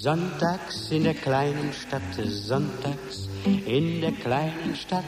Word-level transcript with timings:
Sonntags 0.00 0.92
in 0.92 1.02
der 1.02 1.14
kleinen 1.14 1.72
Stadt, 1.72 2.02
sonntags 2.24 3.28
in 3.44 4.00
der 4.00 4.12
kleinen 4.12 4.76
Stadt. 4.76 5.02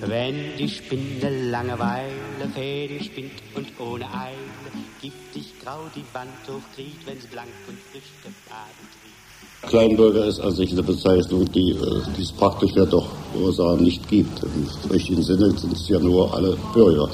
Wenn 0.00 0.56
die 0.56 0.70
Spindel 0.70 1.50
Langeweile 1.50 2.48
Fäden 2.54 3.04
spinnt 3.04 3.42
und 3.54 3.66
ohne 3.78 4.06
Eile 4.06 4.36
giftig 5.02 5.52
grau 5.62 5.80
die 5.94 6.04
Wand 6.14 6.30
hochkriegt, 6.48 7.06
wenn's 7.06 7.26
blank 7.26 7.50
und 7.68 7.78
frisch 7.92 8.10
gefaden 8.22 8.86
trieb. 8.92 9.70
Kleinbürger 9.70 10.24
ist 10.24 10.40
an 10.40 10.54
sich 10.54 10.72
eine 10.72 10.82
Bezeichnung, 10.82 11.44
die, 11.52 11.72
äh, 11.72 12.02
die 12.16 12.22
es 12.22 12.32
praktisch 12.32 12.72
ja 12.74 12.86
doch, 12.86 13.10
wo 13.34 13.50
sagen, 13.50 13.84
nicht 13.84 14.08
gibt. 14.08 14.42
Im 14.42 14.90
richtigen 14.90 15.22
Sinne 15.22 15.50
sind 15.58 15.74
es 15.74 15.88
ja 15.88 15.98
nur 15.98 16.32
alle 16.32 16.56
Bürger. 16.72 17.10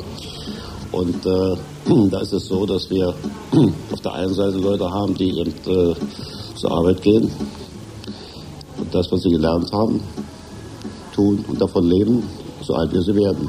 Und 0.93 1.27
äh, 1.27 1.57
da 2.11 2.21
ist 2.21 2.33
es 2.33 2.47
so, 2.47 2.67
dass 2.67 2.89
wir 2.91 3.09
auf 3.93 4.01
der 4.01 4.13
einen 4.13 4.35
Seite 4.35 4.59
Leute 4.59 4.91
haben, 4.91 5.15
die 5.15 5.31
eben 5.39 5.51
äh, 5.67 5.95
zur 6.55 6.71
Arbeit 6.71 7.03
gehen 7.03 7.31
und 8.79 8.95
das, 8.95 9.11
was 9.11 9.23
sie 9.23 9.31
gelernt 9.31 9.73
haben, 9.73 10.01
tun 11.15 11.45
und 11.49 11.61
davon 11.61 11.87
leben, 11.87 12.23
so 12.63 12.75
alt 12.75 12.93
wie 12.93 13.01
sie 13.03 13.15
werden. 13.15 13.49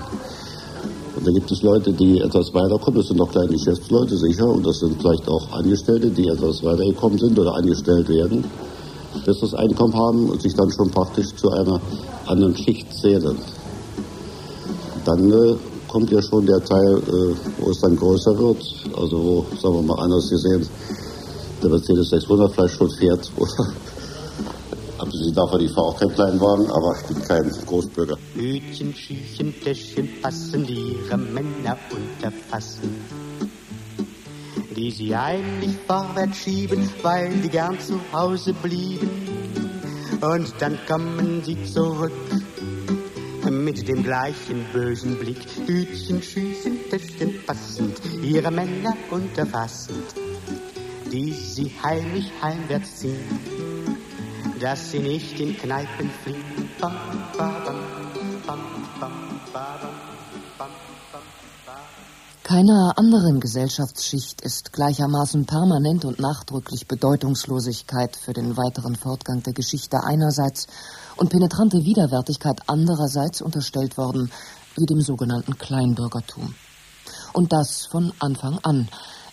Und 1.15 1.27
da 1.27 1.31
gibt 1.31 1.51
es 1.51 1.61
Leute, 1.61 1.93
die 1.93 2.19
etwas 2.19 2.53
weiterkommen. 2.53 2.99
Das 2.99 3.07
sind 3.07 3.17
noch 3.17 3.31
kleine 3.31 3.51
Geschäftsleute, 3.51 4.17
sicher. 4.17 4.47
Und 4.47 4.65
das 4.65 4.79
sind 4.79 4.99
vielleicht 4.99 5.27
auch 5.27 5.51
Angestellte, 5.51 6.09
die 6.09 6.27
etwas 6.27 6.63
weitergekommen 6.63 7.19
sind 7.19 7.37
oder 7.37 7.53
angestellt 7.53 8.09
werden, 8.09 8.43
besseres 9.25 9.53
Einkommen 9.53 9.93
haben 9.93 10.29
und 10.29 10.41
sich 10.41 10.55
dann 10.55 10.71
schon 10.71 10.89
praktisch 10.89 11.35
zu 11.35 11.51
einer 11.51 11.79
anderen 12.25 12.55
Schicht 12.57 12.91
zählen. 12.93 13.37
Dann 15.05 15.31
äh, 15.31 15.55
kommt 15.93 16.09
ja 16.09 16.23
schon 16.23 16.43
der 16.47 16.63
Teil, 16.63 16.97
äh, 16.97 17.35
wo 17.59 17.69
es 17.69 17.79
dann 17.79 17.95
größer 17.95 18.35
wird. 18.35 18.63
Also 18.97 19.23
wo, 19.23 19.45
sagen 19.61 19.75
wir 19.75 19.81
mal 19.83 20.01
anders 20.01 20.27
gesehen, 20.27 20.67
der 21.61 21.69
Mercedes 21.69 22.09
600 22.09 22.51
vielleicht 22.51 22.75
schon 22.75 22.89
fährt. 22.89 23.31
Abgesehen 24.97 25.35
davon, 25.35 25.61
ich 25.61 25.71
fahre 25.71 25.87
auch 25.87 25.99
keinen 25.99 26.13
Kleinwagen, 26.15 26.71
aber 26.71 26.95
ich 26.99 27.07
bin 27.07 27.21
kein 27.21 27.51
Großbürger. 27.67 28.17
Hütchen, 28.33 28.95
Schüchen, 28.95 29.53
Täschchen 29.63 30.09
passen, 30.19 30.67
ihre 30.67 31.17
Männer 31.17 31.77
unterfassen. 31.91 32.95
Die 34.75 34.89
sie 34.89 35.15
heimlich 35.15 35.75
vorwärts 35.85 36.37
schieben, 36.37 36.89
weil 37.03 37.29
die 37.41 37.49
gern 37.49 37.79
zu 37.79 37.99
Hause 38.11 38.53
blieben. 38.53 39.11
Und 40.21 40.53
dann 40.59 40.79
kommen 40.87 41.43
sie 41.45 41.57
zurück 41.71 42.11
mit 43.49 43.87
dem 43.87 44.03
gleichen 44.03 44.65
bösen 44.71 45.17
Blick. 45.19 45.45
Hütchen, 45.65 46.21
Schüchen, 46.21 46.79
Täschchen 46.89 47.45
passend, 47.45 47.99
ihre 48.21 48.51
Männer 48.51 48.95
unterfassend. 49.11 50.13
Die 51.11 51.31
sie 51.31 51.71
heimlich 51.83 52.31
heimwärts 52.41 52.97
ziehen, 52.97 53.39
dass 54.59 54.91
sie 54.91 54.99
nicht 54.99 55.39
in 55.39 55.57
Kneipen 55.57 56.09
fliehen. 56.23 56.69
Bam, 56.79 56.93
bam, 57.37 57.63
bam. 57.65 58.03
Keiner 62.53 62.93
anderen 62.97 63.39
Gesellschaftsschicht 63.39 64.41
ist 64.41 64.73
gleichermaßen 64.73 65.45
permanent 65.45 66.05
und 66.05 66.19
nachdrücklich 66.19 66.87
Bedeutungslosigkeit 66.87 68.15
für 68.15 68.33
den 68.33 68.55
weiteren 68.57 68.95
Fortgang 68.95 69.41
der 69.41 69.53
Geschichte 69.53 70.03
einerseits 70.03 70.67
und 71.17 71.29
penetrante 71.29 71.83
Widerwärtigkeit 71.83 72.61
andererseits 72.67 73.41
unterstellt 73.41 73.97
worden, 73.97 74.31
wie 74.77 74.85
dem 74.85 75.01
sogenannten 75.01 75.57
Kleinbürgertum. 75.57 76.55
Und 77.33 77.51
das 77.51 77.85
von 77.85 78.13
Anfang 78.19 78.59
an, 78.63 78.87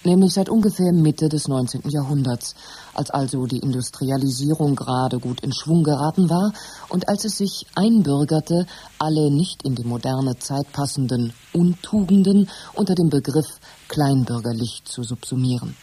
nämlich 0.04 0.32
seit 0.32 0.48
ungefähr 0.48 0.92
Mitte 0.92 1.28
des 1.28 1.48
19. 1.48 1.82
Jahrhunderts, 1.90 2.54
als 2.94 3.10
also 3.10 3.46
die 3.46 3.58
Industrialisierung 3.58 4.74
gerade 4.74 5.18
gut 5.18 5.40
in 5.40 5.52
Schwung 5.52 5.82
geraten 5.82 6.30
war 6.30 6.52
und 6.88 7.08
als 7.08 7.24
es 7.24 7.36
sich 7.36 7.66
einbürgerte, 7.74 8.66
alle 8.98 9.30
nicht 9.30 9.62
in 9.62 9.74
die 9.74 9.84
moderne 9.84 10.38
Zeit 10.38 10.72
passenden 10.72 11.32
Untugenden 11.52 12.48
unter 12.74 12.94
dem 12.94 13.10
Begriff 13.10 13.60
kleinbürgerlich 13.88 14.82
zu 14.84 15.02
subsumieren. 15.02 15.76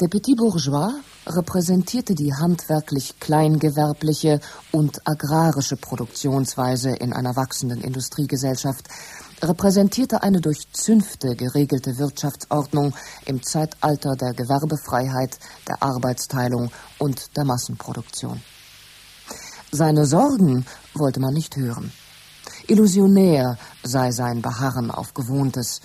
Der 0.00 0.08
Petit 0.08 0.36
Bourgeois 0.36 0.92
repräsentierte 1.26 2.14
die 2.14 2.32
handwerklich 2.34 3.18
kleingewerbliche 3.20 4.40
und 4.72 5.06
agrarische 5.06 5.76
Produktionsweise 5.76 6.90
in 6.90 7.12
einer 7.12 7.36
wachsenden 7.36 7.80
Industriegesellschaft, 7.82 8.88
repräsentierte 9.42 10.22
eine 10.22 10.40
durch 10.40 10.70
Zünfte 10.72 11.34
geregelte 11.34 11.98
Wirtschaftsordnung 11.98 12.94
im 13.26 13.42
Zeitalter 13.42 14.16
der 14.16 14.34
Gewerbefreiheit, 14.34 15.38
der 15.68 15.82
Arbeitsteilung 15.82 16.70
und 16.98 17.36
der 17.36 17.44
Massenproduktion. 17.44 18.42
Seine 19.72 20.04
Sorgen 20.06 20.66
wollte 20.94 21.20
man 21.20 21.32
nicht 21.32 21.56
hören. 21.56 21.92
Illusionär 22.66 23.56
sei 23.82 24.10
sein 24.10 24.42
Beharren 24.42 24.90
auf 24.90 25.14
Gewohntes, 25.14 25.80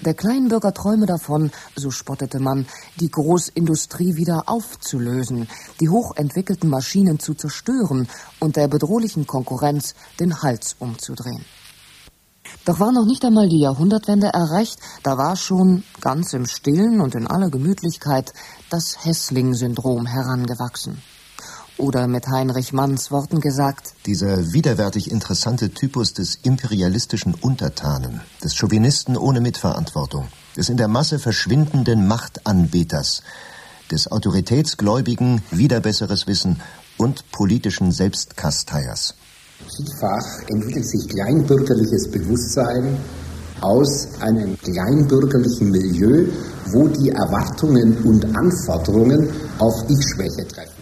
der 0.00 0.14
Kleinbürger 0.14 0.74
träume 0.74 1.06
davon, 1.06 1.50
so 1.74 1.90
spottete 1.90 2.38
man, 2.38 2.66
die 3.00 3.10
Großindustrie 3.10 4.16
wieder 4.16 4.44
aufzulösen, 4.46 5.48
die 5.80 5.88
hochentwickelten 5.88 6.68
Maschinen 6.68 7.18
zu 7.18 7.34
zerstören 7.34 8.08
und 8.38 8.56
der 8.56 8.68
bedrohlichen 8.68 9.26
Konkurrenz 9.26 9.94
den 10.20 10.42
Hals 10.42 10.76
umzudrehen. 10.78 11.44
Doch 12.64 12.80
war 12.80 12.92
noch 12.92 13.06
nicht 13.06 13.24
einmal 13.24 13.48
die 13.48 13.60
Jahrhundertwende 13.60 14.28
erreicht, 14.28 14.78
da 15.02 15.16
war 15.16 15.36
schon 15.36 15.84
ganz 16.00 16.32
im 16.32 16.46
Stillen 16.46 17.00
und 17.00 17.14
in 17.14 17.26
aller 17.26 17.48
Gemütlichkeit 17.48 18.32
das 18.70 19.04
Hässling-Syndrom 19.04 20.06
herangewachsen. 20.06 21.02
Oder 21.78 22.06
mit 22.08 22.26
Heinrich 22.26 22.72
Manns 22.72 23.10
Worten 23.10 23.40
gesagt, 23.40 23.92
Dieser 24.06 24.52
widerwärtig 24.54 25.10
interessante 25.10 25.70
Typus 25.70 26.14
des 26.14 26.38
imperialistischen 26.42 27.34
Untertanen, 27.34 28.22
des 28.42 28.56
Chauvinisten 28.56 29.16
ohne 29.16 29.42
Mitverantwortung, 29.42 30.28
des 30.56 30.70
in 30.70 30.78
der 30.78 30.88
Masse 30.88 31.18
verschwindenden 31.18 32.08
Machtanbeters, 32.08 33.22
des 33.90 34.10
autoritätsgläubigen, 34.10 35.42
wieder 35.50 35.80
besseres 35.80 36.26
Wissen 36.26 36.60
und 36.96 37.30
politischen 37.30 37.92
Selbstkasteiers. 37.92 39.14
Vielfach 39.76 40.48
entwickelt 40.48 40.88
sich 40.88 41.08
kleinbürgerliches 41.08 42.10
Bewusstsein 42.10 42.96
aus 43.60 44.08
einem 44.20 44.56
kleinbürgerlichen 44.58 45.70
Milieu, 45.70 46.26
wo 46.72 46.88
die 46.88 47.10
Erwartungen 47.10 47.98
und 48.04 48.24
Anforderungen 48.36 49.28
auf 49.58 49.74
Ich-Schwäche 49.88 50.46
treffen. 50.48 50.75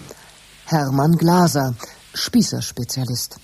Hermann 0.66 1.12
Glaser, 1.18 1.74
Spießerspezialist. 2.14 3.36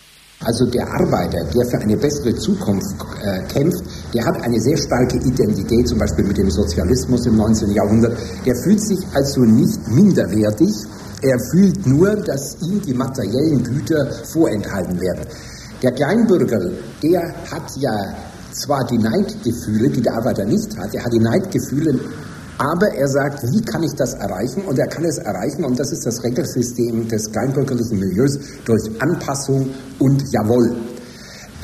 Also 0.43 0.65
der 0.71 0.89
Arbeiter, 0.89 1.45
der 1.53 1.67
für 1.67 1.79
eine 1.79 1.99
bessere 1.99 2.35
Zukunft 2.37 2.97
äh, 3.23 3.43
kämpft, 3.53 3.85
der 4.15 4.25
hat 4.25 4.41
eine 4.43 4.59
sehr 4.59 4.79
starke 4.79 5.19
Identität, 5.19 5.87
zum 5.87 5.99
Beispiel 5.99 6.25
mit 6.25 6.39
dem 6.39 6.51
Sozialismus 6.51 7.27
im 7.27 7.37
19. 7.37 7.73
Jahrhundert. 7.73 8.17
Der 8.47 8.57
fühlt 8.57 8.81
sich 8.81 8.99
also 9.13 9.43
nicht 9.43 9.87
minderwertig, 9.89 10.73
er 11.21 11.39
fühlt 11.51 11.87
nur, 11.87 12.17
dass 12.17 12.57
ihm 12.63 12.81
die 12.81 12.95
materiellen 12.95 13.63
Güter 13.65 14.11
vorenthalten 14.33 14.99
werden. 14.99 15.27
Der 15.83 15.93
Kleinbürger, 15.93 16.71
der 17.03 17.35
hat 17.51 17.71
ja 17.77 17.95
zwar 18.53 18.87
die 18.87 18.99
Neidgefühle, 18.99 19.91
die 19.91 20.01
der 20.01 20.15
Arbeiter 20.15 20.47
nicht 20.47 20.75
hat, 20.79 20.95
er 20.95 21.05
hat 21.05 21.13
die 21.13 21.21
Neidgefühle 21.21 22.01
aber 22.61 22.93
er 22.93 23.09
sagt, 23.09 23.43
wie 23.43 23.63
kann 23.63 23.83
ich 23.83 23.95
das 23.97 24.13
erreichen? 24.13 24.63
Und 24.67 24.79
er 24.79 24.87
kann 24.87 25.05
es 25.07 25.17
erreichen, 25.17 25.65
und 25.65 25.79
das 25.81 25.93
ist 25.93 26.05
das 26.05 26.23
Regelsystem 26.23 27.09
des 27.09 27.33
kleinbürgerlichen 27.33 27.99
Milieus, 27.99 28.39
durch 28.67 28.83
Anpassung 29.01 29.71
und 29.99 30.23
Jawohl. 30.31 30.77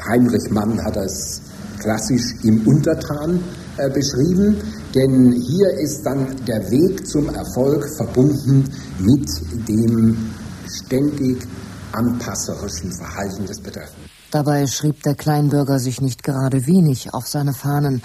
Heinrich 0.08 0.50
Mann 0.50 0.82
hat 0.82 0.96
das 0.96 1.42
klassisch 1.80 2.22
im 2.44 2.66
Untertan 2.66 3.40
äh, 3.76 3.90
beschrieben, 3.90 4.56
denn 4.94 5.32
hier 5.32 5.68
ist 5.80 6.00
dann 6.06 6.34
der 6.46 6.70
Weg 6.70 7.06
zum 7.06 7.28
Erfolg 7.28 7.84
verbunden 7.98 8.64
mit 8.98 9.28
dem 9.68 10.30
ständig 10.66 11.46
anpasserischen 11.92 12.90
Verhalten 12.92 13.44
des 13.44 13.60
Betreffenden. 13.60 14.08
Dabei 14.30 14.66
schrieb 14.66 15.02
der 15.02 15.14
Kleinbürger 15.14 15.78
sich 15.78 16.00
nicht 16.00 16.22
gerade 16.22 16.66
wenig 16.66 17.12
auf 17.12 17.26
seine 17.26 17.52
Fahnen. 17.52 18.02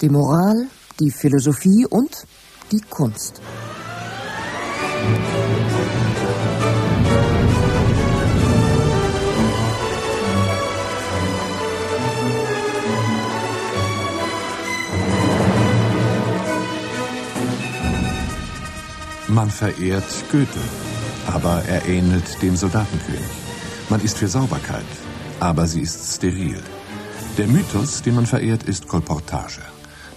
Die 0.00 0.08
Moral, 0.08 0.66
die 1.00 1.10
Philosophie 1.10 1.86
und 1.86 2.26
die 2.70 2.80
Kunst. 2.80 3.40
Man 19.28 19.50
verehrt 19.50 20.04
Goethe, 20.30 20.60
aber 21.26 21.64
er 21.66 21.86
ähnelt 21.86 22.40
dem 22.40 22.56
Soldatenkönig. 22.56 23.20
Man 23.88 24.00
ist 24.00 24.18
für 24.18 24.28
Sauberkeit, 24.28 24.86
aber 25.40 25.66
sie 25.66 25.80
ist 25.80 26.14
steril. 26.14 26.62
Der 27.36 27.48
Mythos, 27.48 28.02
den 28.02 28.14
man 28.14 28.26
verehrt, 28.26 28.62
ist 28.62 28.86
Kolportage. 28.86 29.62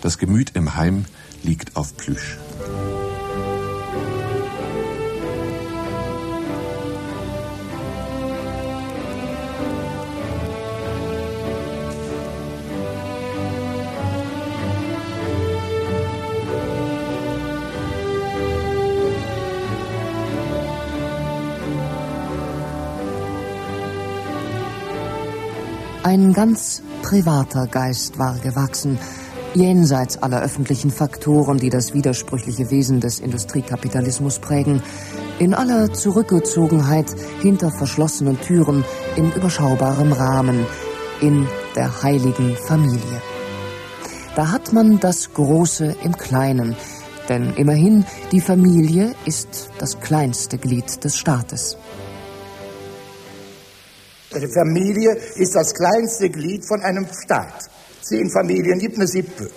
Das 0.02 0.18
Gemüt 0.18 0.52
im 0.56 0.76
Heim 0.76 1.06
liegt 1.44 1.76
auf 1.76 1.96
Plüsch. 1.98 2.38
Ein 26.04 26.32
ganz 26.32 26.82
privater 27.02 27.68
Geist 27.68 28.18
war 28.18 28.38
gewachsen, 28.40 28.98
jenseits 29.54 30.22
aller 30.22 30.42
öffentlichen 30.42 30.92
Faktoren, 30.92 31.58
die 31.58 31.70
das 31.70 31.94
widersprüchliche 31.94 32.70
Wesen 32.72 33.00
des 33.00 33.20
Industriekapitalismus 33.20 34.40
prägen, 34.40 34.82
in 35.40 35.54
aller 35.54 35.94
Zurückgezogenheit 35.94 37.08
hinter 37.42 37.72
verschlossenen 37.72 38.40
Türen, 38.42 38.84
in 39.16 39.32
überschaubarem 39.32 40.12
Rahmen, 40.12 40.66
in 41.22 41.48
der 41.76 42.04
heiligen 42.04 42.56
Familie. 42.56 43.22
Da 44.36 44.52
hat 44.52 44.74
man 44.74 45.00
das 45.00 45.34
Große 45.34 45.96
im 46.04 46.16
Kleinen, 46.16 46.76
denn 47.28 47.54
immerhin 47.56 48.06
die 48.32 48.42
Familie 48.42 49.16
ist 49.26 49.70
das 49.80 50.00
kleinste 50.00 50.58
Glied 50.58 51.04
des 51.04 51.18
Staates. 51.18 51.78
Die 54.34 54.54
Familie 54.54 55.18
ist 55.36 55.56
das 55.56 55.74
kleinste 55.74 56.30
Glied 56.30 56.68
von 56.68 56.82
einem 56.82 57.08
Staat. 57.24 57.70
Zehn 58.08 58.30
Familien 58.30 58.80
gibt 58.80 58.96
eine 58.96 59.08
Sippe. 59.08 59.50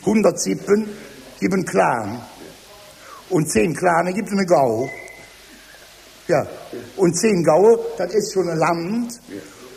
100 0.00 0.40
Sippen 0.40 0.88
gibt 1.38 1.52
einen 1.52 1.64
Clan. 1.66 2.22
Und 3.28 3.50
zehn 3.50 3.74
Clane 3.74 4.14
gibt 4.14 4.30
eine 4.30 4.46
Gau. 4.46 4.88
Ja. 6.26 6.46
Und 6.96 7.14
zehn 7.18 7.44
Gaue, 7.44 7.78
das 7.98 8.14
ist 8.14 8.32
schon 8.32 8.48
ein 8.48 8.56
Land. 8.56 9.20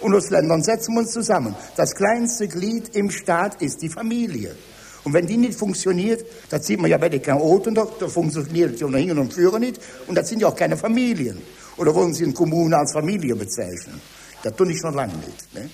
Und 0.01 0.15
aus 0.15 0.29
Ländern 0.29 0.63
setzen 0.63 0.93
wir 0.93 1.01
uns 1.01 1.11
zusammen. 1.11 1.55
Das 1.75 1.93
kleinste 1.93 2.47
Glied 2.47 2.95
im 2.95 3.09
Staat 3.09 3.61
ist 3.61 3.81
die 3.81 3.89
Familie. 3.89 4.55
Und 5.03 5.13
wenn 5.13 5.27
die 5.27 5.37
nicht 5.37 5.59
funktioniert, 5.59 6.25
das 6.49 6.65
sieht 6.65 6.79
man 6.79 6.89
ja 6.89 6.97
bei 6.97 7.09
den 7.09 7.21
Chaoten, 7.21 7.75
da, 7.75 7.85
da 7.99 8.07
funktioniert 8.07 8.79
die 8.79 8.85
Hin 8.85 9.17
und 9.17 9.33
Führer 9.33 9.59
nicht. 9.59 9.81
Und 10.07 10.15
das 10.15 10.29
sind 10.29 10.41
ja 10.41 10.47
auch 10.47 10.55
keine 10.55 10.77
Familien. 10.77 11.41
Oder 11.75 11.93
wollen 11.93 12.13
Sie 12.13 12.23
in 12.23 12.33
Kommunen 12.33 12.73
als 12.73 12.93
Familie 12.93 13.35
bezeichnen? 13.35 13.99
Das 14.41 14.55
tue 14.55 14.71
ich 14.71 14.79
schon 14.79 14.93
lange 14.93 15.15
nicht. 15.17 15.53
Ne? 15.53 15.69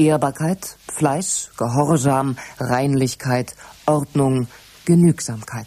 Ehrbarkeit, 0.00 0.76
Fleiß, 0.94 1.50
Gehorsam, 1.58 2.36
Reinlichkeit, 2.58 3.54
Ordnung, 3.84 4.46
Genügsamkeit. 4.86 5.66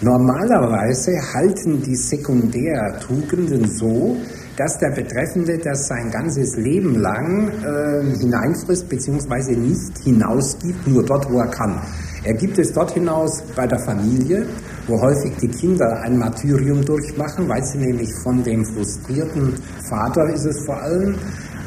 Normalerweise 0.00 1.12
halten 1.34 1.82
die 1.82 1.96
Sekundärtugenden 1.96 3.68
so, 3.68 4.16
dass 4.56 4.78
der 4.78 4.90
Betreffende 4.90 5.58
das 5.58 5.86
sein 5.86 6.10
ganzes 6.10 6.56
Leben 6.56 6.96
lang 6.96 7.48
äh, 7.48 8.16
hineinfrisst 8.18 8.88
bzw. 8.88 9.56
nicht 9.56 9.98
hinausgibt, 10.02 10.86
nur 10.86 11.04
dort, 11.04 11.30
wo 11.30 11.38
er 11.38 11.48
kann. 11.48 11.80
Er 12.24 12.34
gibt 12.34 12.58
es 12.58 12.72
dort 12.72 12.92
hinaus 12.92 13.42
bei 13.54 13.66
der 13.66 13.78
Familie, 13.78 14.46
wo 14.86 15.00
häufig 15.00 15.36
die 15.40 15.48
Kinder 15.48 16.00
ein 16.02 16.18
Martyrium 16.18 16.84
durchmachen, 16.84 17.48
weil 17.48 17.64
sie 17.64 17.78
nämlich 17.78 18.10
von 18.22 18.42
dem 18.42 18.64
frustrierten 18.64 19.54
Vater 19.88 20.28
ist 20.32 20.44
es 20.44 20.64
vor 20.66 20.80
allem 20.82 21.14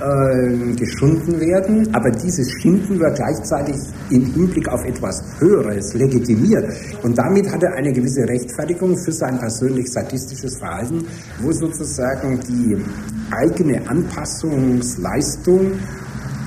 äh, 0.01 0.73
geschunden 0.73 1.39
werden, 1.39 1.87
aber 1.93 2.09
dieses 2.09 2.51
Schinden 2.61 2.99
wird 2.99 3.15
gleichzeitig 3.15 3.75
im 4.09 4.25
Hinblick 4.33 4.67
auf 4.67 4.83
etwas 4.83 5.21
Höheres 5.39 5.93
legitimiert. 5.93 6.65
Und 7.03 7.17
damit 7.17 7.51
hat 7.51 7.61
er 7.63 7.73
eine 7.73 7.93
gewisse 7.93 8.27
Rechtfertigung 8.27 8.97
für 8.97 9.11
sein 9.11 9.37
persönlich 9.37 9.91
sadistisches 9.91 10.57
Verhalten, 10.57 11.05
wo 11.41 11.51
sozusagen 11.51 12.39
die 12.47 12.77
eigene 13.31 13.87
Anpassungsleistung 13.87 15.73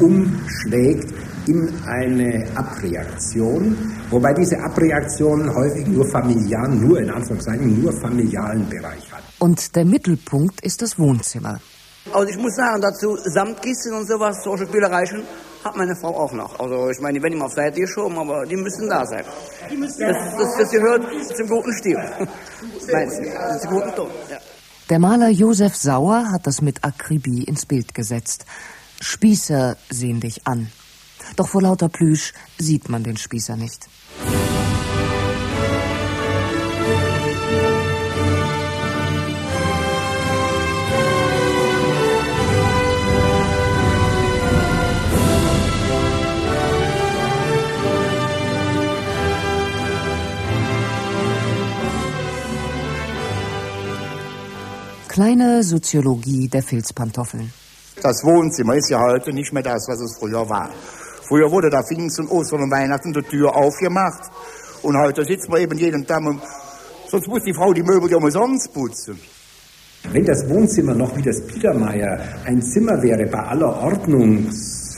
umschlägt 0.00 1.14
in 1.46 1.68
eine 1.86 2.46
Abreaktion, 2.56 3.76
wobei 4.10 4.32
diese 4.32 4.58
Abreaktion 4.58 5.54
häufig 5.54 5.86
nur 5.86 6.06
familiar, 6.10 6.68
nur 6.68 6.98
in 6.98 7.10
Anführungszeichen, 7.10 7.82
nur 7.82 7.92
familialen 7.92 8.68
Bereich 8.68 9.12
hat. 9.12 9.22
Und 9.38 9.76
der 9.76 9.84
Mittelpunkt 9.84 10.60
ist 10.62 10.82
das 10.82 10.98
Wohnzimmer. 10.98 11.60
Also 12.14 12.28
ich 12.28 12.38
muss 12.38 12.54
sagen, 12.54 12.80
dazu 12.80 13.16
Samtkissen 13.16 13.92
und 13.92 14.06
sowas, 14.06 14.36
solche 14.44 14.66
Spielereien, 14.66 15.24
hat 15.64 15.74
meine 15.74 15.96
Frau 15.96 16.16
auch 16.16 16.32
noch. 16.32 16.60
Also 16.60 16.88
ich 16.90 17.00
meine, 17.00 17.18
die 17.18 17.22
werden 17.24 17.34
immer 17.34 17.46
auf 17.46 17.54
Seite 17.54 17.80
geschoben, 17.80 18.16
aber 18.16 18.46
die 18.46 18.56
müssen 18.56 18.88
da 18.88 19.04
sein. 19.04 19.24
Das, 19.80 19.96
das, 19.96 20.56
das 20.58 20.70
gehört 20.70 21.02
zum 21.36 21.48
guten 21.48 21.72
Stil. 21.72 21.98
Nein, 22.92 23.10
zum 23.60 23.70
guten 23.70 23.94
Ton, 23.96 24.10
ja. 24.30 24.38
Der 24.90 24.98
Maler 25.00 25.30
Josef 25.30 25.74
Sauer 25.74 26.30
hat 26.30 26.46
das 26.46 26.60
mit 26.60 26.84
Akribie 26.84 27.42
ins 27.42 27.66
Bild 27.66 27.94
gesetzt. 27.94 28.44
Spießer 29.00 29.76
sehen 29.90 30.20
dich 30.20 30.46
an. 30.46 30.70
Doch 31.34 31.48
vor 31.48 31.62
lauter 31.62 31.88
Plüsch 31.88 32.32
sieht 32.58 32.88
man 32.88 33.02
den 33.02 33.16
Spießer 33.16 33.56
nicht. 33.56 33.88
Kleine 55.14 55.62
Soziologie 55.62 56.48
der 56.48 56.60
Filzpantoffeln. 56.60 57.48
Das 58.02 58.24
Wohnzimmer 58.24 58.74
ist 58.74 58.90
ja 58.90 58.98
heute 58.98 59.32
nicht 59.32 59.52
mehr 59.52 59.62
das, 59.62 59.86
was 59.86 60.00
es 60.00 60.18
früher 60.18 60.48
war. 60.48 60.70
Früher 61.28 61.48
wurde 61.52 61.70
da 61.70 61.84
Pfingsten, 61.84 62.26
Ostern 62.26 62.62
und 62.62 62.72
Weihnachten 62.72 63.12
die 63.12 63.22
Tür 63.22 63.54
aufgemacht. 63.54 64.28
Und 64.82 64.98
heute 64.98 65.24
sitzt 65.24 65.48
man 65.48 65.60
eben 65.60 65.78
jeden 65.78 66.04
Tag, 66.04 66.20
sonst 67.06 67.28
muss 67.28 67.44
die 67.44 67.54
Frau 67.54 67.72
die 67.72 67.84
Möbel 67.84 68.10
ja 68.10 68.16
umsonst 68.16 68.74
putzen. 68.74 69.16
Wenn 70.10 70.24
das 70.24 70.48
Wohnzimmer 70.48 70.96
noch 70.96 71.16
wie 71.16 71.22
das 71.22 71.46
Biedermeier 71.46 72.18
ein 72.44 72.60
Zimmer 72.60 73.00
wäre, 73.00 73.24
bei 73.26 73.38
aller 73.38 73.72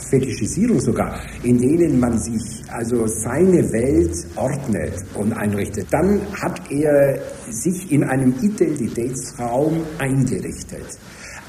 Ordnungsfetischisierung 0.07 0.79
sogar, 0.79 1.19
in 1.43 1.57
denen 1.57 1.99
man 1.99 2.17
sich 2.17 2.63
also 2.69 3.07
seine 3.07 3.71
Welt 3.71 4.15
ordnet 4.35 4.93
und 5.15 5.33
einrichtet, 5.33 5.87
dann 5.91 6.21
hat 6.41 6.71
er 6.71 7.19
sich 7.49 7.91
in 7.91 8.03
einem 8.03 8.33
Identitätsraum 8.41 9.83
eingerichtet. 9.97 10.97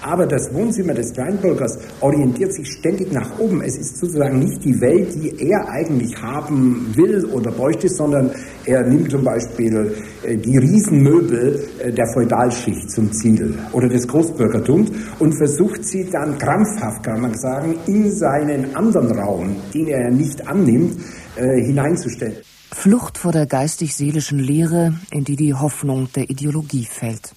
Aber 0.02 0.26
das 0.26 0.52
Wohnzimmer 0.52 0.94
des 0.94 1.12
Kleinbürgers 1.12 1.78
orientiert 2.00 2.52
sich 2.52 2.70
ständig 2.70 3.12
nach 3.12 3.38
oben. 3.38 3.62
Es 3.62 3.76
ist 3.76 3.98
sozusagen 3.98 4.38
nicht 4.38 4.64
die 4.64 4.80
Welt, 4.80 5.14
die 5.14 5.48
er 5.48 5.68
eigentlich 5.68 6.16
haben 6.20 6.92
will 6.94 7.24
oder 7.26 7.50
bräuchte, 7.50 7.88
sondern 7.88 8.30
er 8.64 8.86
nimmt 8.86 9.10
zum 9.10 9.24
Beispiel 9.24 9.94
äh, 10.22 10.36
die 10.36 10.56
Riesenmöbel 10.56 11.68
äh, 11.78 11.92
der 11.92 12.06
Feudalschicht 12.14 12.90
zum 12.90 13.12
Ziel 13.12 13.58
oder 13.72 13.88
des 13.88 14.06
Großbürgertums 14.06 14.90
und 15.18 15.36
versucht 15.36 15.84
sie 15.84 16.08
dann 16.10 16.38
krampfhaft, 16.38 17.02
kann 17.02 17.20
man 17.20 17.34
sagen, 17.34 17.76
in 17.86 18.10
seinen 18.12 18.74
anderen 18.76 19.18
Raum, 19.18 19.56
den 19.74 19.88
er 19.88 20.10
nicht 20.10 20.46
annimmt, 20.46 20.96
äh, 21.36 21.60
hineinzustellen. 21.64 22.36
Flucht 22.72 23.18
vor 23.18 23.32
der 23.32 23.46
geistig-seelischen 23.46 24.38
Lehre, 24.38 24.94
in 25.10 25.24
die 25.24 25.36
die 25.36 25.54
Hoffnung 25.54 26.08
der 26.14 26.28
Ideologie 26.28 26.84
fällt. 26.84 27.32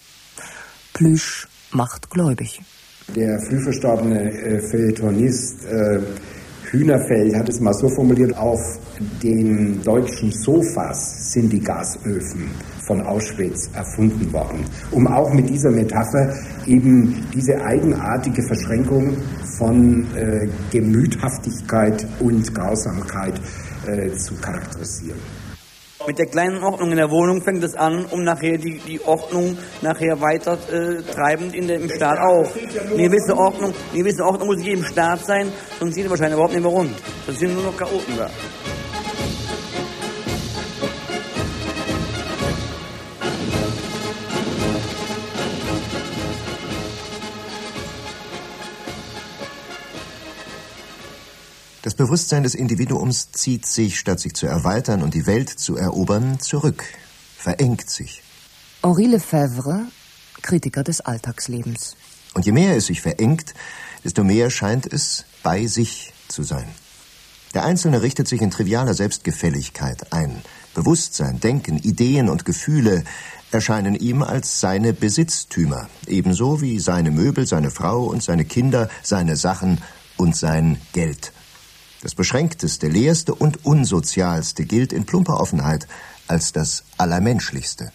Plüsch 0.94 1.48
macht 1.74 2.10
gläubig. 2.10 2.62
Der 3.16 3.40
früh 3.42 3.62
verstorbene 3.62 4.32
äh, 4.32 4.60
Feuilletonist 4.70 5.66
äh, 5.66 6.00
Hühnerfeld 6.72 7.36
hat 7.36 7.50
es 7.50 7.60
mal 7.60 7.74
so 7.74 7.90
formuliert, 7.90 8.38
auf 8.38 8.80
den 9.22 9.82
deutschen 9.84 10.32
Sofas 10.32 11.34
sind 11.34 11.52
die 11.52 11.60
Gasöfen 11.60 12.50
von 12.88 13.02
Auschwitz 13.02 13.70
erfunden 13.74 14.32
worden, 14.32 14.64
um 14.92 15.06
auch 15.08 15.34
mit 15.34 15.50
dieser 15.50 15.70
Metapher 15.70 16.34
eben 16.66 17.28
diese 17.34 17.62
eigenartige 17.62 18.42
Verschränkung 18.44 19.18
von 19.58 20.06
äh, 20.16 20.48
Gemüthaftigkeit 20.72 22.08
und 22.22 22.54
Grausamkeit 22.56 23.42
äh, 23.86 24.10
zu 24.14 24.36
charakterisieren. 24.36 25.20
Mit 26.08 26.18
der 26.18 26.26
kleinen 26.26 26.64
Ordnung 26.64 26.92
in 26.92 26.98
der 26.98 27.12
Wohnung 27.12 27.44
fängt 27.44 27.64
es 27.64 27.76
an, 27.76 28.06
um 28.06 28.24
nachher 28.24 28.58
die, 28.58 28.80
die 28.80 29.00
Ordnung 29.02 29.58
nachher 29.82 30.20
weiter 30.20 30.58
äh, 30.72 31.02
treibend 31.04 31.54
in 31.54 31.68
dem 31.68 31.90
Staat 31.90 32.18
auch. 32.18 32.50
Eine 32.56 33.10
gewisse 33.10 33.38
Ordnung, 33.38 33.74
eine 33.92 34.04
gewisse 34.04 34.24
Ordnung 34.24 34.48
muss 34.48 34.64
jedem 34.64 34.84
Staat 34.84 35.26
sein, 35.26 35.52
sonst 35.80 35.94
sieht 35.94 36.06
er 36.06 36.10
wahrscheinlich 36.10 36.34
überhaupt 36.34 36.54
nicht 36.54 36.64
mehr 36.64 36.72
rund. 36.72 36.96
Das 37.28 37.38
sind 37.38 37.54
nur 37.54 37.64
noch 37.64 37.78
Chaoten 37.78 38.18
da. 38.18 38.30
Das 51.84 51.96
Bewusstsein 51.96 52.44
des 52.44 52.54
Individuums 52.54 53.32
zieht 53.32 53.66
sich, 53.66 53.98
statt 53.98 54.20
sich 54.20 54.36
zu 54.36 54.46
erweitern 54.46 55.02
und 55.02 55.16
die 55.16 55.26
Welt 55.26 55.50
zu 55.50 55.76
erobern, 55.76 56.40
zurück, 56.40 56.84
verengt 57.36 57.90
sich. 57.90 58.22
Henri 58.84 59.08
Lefebvre, 59.08 59.88
Kritiker 60.44 60.84
des 60.84 61.02
Alltagslebens. 61.02 61.96
Und 62.36 62.46
je 62.46 62.52
mehr 62.52 62.78
es 62.78 62.86
sich 62.86 63.02
verengt, 63.02 63.56
desto 64.04 64.24
mehr 64.24 64.52
scheint 64.52 64.92
es 64.92 65.26
bei 65.42 65.66
sich 65.66 66.14
zu 66.28 66.44
sein. 66.44 66.68
Der 67.56 67.66
Einzelne 67.66 68.04
richtet 68.04 68.28
sich 68.28 68.42
in 68.42 68.52
trivialer 68.52 68.94
Selbstgefälligkeit 68.94 70.14
ein. 70.14 70.44
Bewusstsein, 70.76 71.40
Denken, 71.40 71.78
Ideen 71.78 72.30
und 72.30 72.46
Gefühle 72.46 73.04
erscheinen 73.52 73.96
ihm 73.96 74.22
als 74.22 74.60
seine 74.60 74.94
Besitztümer, 74.94 75.90
ebenso 76.06 76.62
wie 76.62 76.80
seine 76.80 77.10
Möbel, 77.10 77.48
seine 77.48 77.72
Frau 77.72 78.06
und 78.06 78.22
seine 78.22 78.46
Kinder, 78.46 78.88
seine 79.02 79.36
Sachen 79.36 79.80
und 80.16 80.36
sein 80.36 80.80
Geld. 80.94 81.34
Das 82.02 82.16
beschränkteste, 82.16 82.88
leerste 82.88 83.36
und 83.36 83.66
unsozialste 83.66 84.66
gilt 84.66 84.92
in 84.92 85.06
plumper 85.06 85.40
Offenheit 85.40 85.88
als 86.28 86.52
das 86.52 86.84
allermenschlichste. 86.98 87.92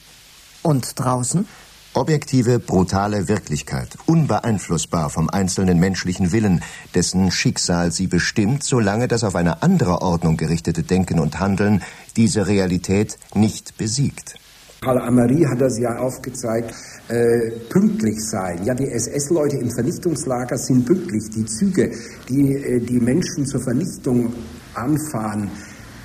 Und 0.62 0.98
draußen? 0.98 1.46
Objektive, 1.94 2.58
brutale 2.58 3.26
Wirklichkeit, 3.26 3.96
unbeeinflussbar 4.04 5.08
vom 5.08 5.30
einzelnen 5.30 5.78
menschlichen 5.80 6.30
Willen, 6.30 6.62
dessen 6.94 7.30
Schicksal 7.30 7.90
sie 7.90 8.06
bestimmt, 8.06 8.64
solange 8.64 9.08
das 9.08 9.24
auf 9.24 9.34
eine 9.34 9.62
andere 9.62 10.02
Ordnung 10.02 10.36
gerichtete 10.36 10.82
Denken 10.82 11.18
und 11.18 11.40
Handeln 11.40 11.82
diese 12.14 12.46
Realität 12.46 13.18
nicht 13.34 13.78
besiegt. 13.78 14.38
Karl 14.86 15.00
Amari 15.00 15.42
hat 15.42 15.60
das 15.60 15.80
ja 15.80 15.98
aufgezeigt, 15.98 16.72
äh, 17.08 17.50
pünktlich 17.70 18.20
sein. 18.20 18.62
Ja, 18.64 18.72
die 18.72 18.88
SS-Leute 18.88 19.56
im 19.56 19.68
Vernichtungslager 19.68 20.56
sind 20.56 20.86
pünktlich. 20.86 21.24
Die 21.34 21.44
Züge, 21.44 21.90
die 22.28 22.54
äh, 22.54 22.78
die 22.78 23.00
Menschen 23.00 23.44
zur 23.46 23.60
Vernichtung 23.62 24.32
anfahren, 24.74 25.50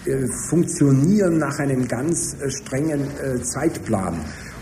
äh, 0.06 0.26
funktionieren 0.50 1.38
nach 1.38 1.60
einem 1.60 1.88
ganz 1.88 2.34
äh, 2.42 2.50
strengen 2.50 3.02
äh, 3.02 3.40
Zeitplan 3.44 4.16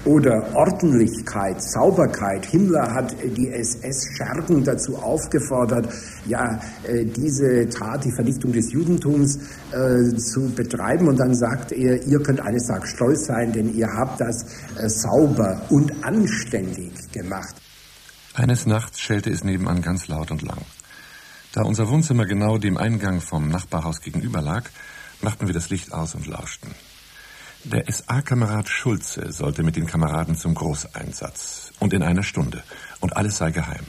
oder 0.05 0.55
Ordentlichkeit, 0.55 1.61
Sauberkeit. 1.61 2.45
Himmler 2.45 2.93
hat 2.93 3.15
die 3.23 3.49
SS-Schergen 3.49 4.63
dazu 4.63 4.97
aufgefordert, 4.97 5.93
ja, 6.25 6.59
äh, 6.87 7.05
diese 7.05 7.67
Tat, 7.69 8.05
die 8.05 8.11
Vernichtung 8.11 8.51
des 8.51 8.71
Judentums 8.71 9.37
äh, 9.71 10.15
zu 10.17 10.49
betreiben. 10.55 11.07
Und 11.07 11.17
dann 11.19 11.35
sagt 11.35 11.71
er, 11.71 12.01
ihr 12.03 12.19
könnt 12.21 12.39
eines 12.39 12.67
Tages 12.67 12.89
stolz 12.91 13.25
sein, 13.25 13.51
denn 13.51 13.73
ihr 13.75 13.87
habt 13.87 14.21
das 14.21 14.43
äh, 14.77 14.89
sauber 14.89 15.61
und 15.69 16.03
anständig 16.03 16.93
gemacht. 17.11 17.55
Eines 18.33 18.65
Nachts 18.65 18.99
schellte 18.99 19.29
es 19.29 19.43
nebenan 19.43 19.81
ganz 19.81 20.07
laut 20.07 20.31
und 20.31 20.41
lang. 20.41 20.61
Da 21.51 21.63
unser 21.63 21.89
Wohnzimmer 21.89 22.25
genau 22.25 22.57
dem 22.57 22.77
Eingang 22.77 23.21
vom 23.21 23.49
Nachbarhaus 23.49 24.01
gegenüber 24.01 24.41
lag, 24.41 24.63
machten 25.21 25.47
wir 25.47 25.53
das 25.53 25.69
Licht 25.69 25.91
aus 25.91 26.15
und 26.15 26.27
lauschten. 26.27 26.71
Der 27.65 27.91
SA-Kamerad 27.91 28.69
Schulze 28.69 29.33
sollte 29.33 29.63
mit 29.63 29.75
den 29.75 29.85
Kameraden 29.85 30.37
zum 30.37 30.55
Großeinsatz. 30.55 31.73
Und 31.79 31.91
in 31.91 32.03
einer 32.03 32.23
Stunde. 32.23 32.63
Und 33.01 33.17
alles 33.17 33.37
sei 33.37 33.51
geheim. 33.51 33.85